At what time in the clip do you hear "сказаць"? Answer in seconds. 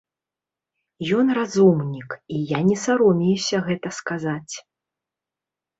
4.01-4.53